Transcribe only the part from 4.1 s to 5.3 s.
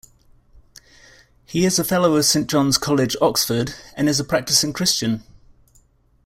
a practising Christian.